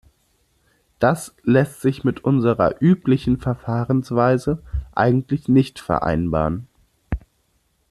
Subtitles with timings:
[0.97, 4.63] Das lässt sich mit unserer üblichen Verfahrensweise
[4.95, 6.67] eigentlich nicht vereinbaren.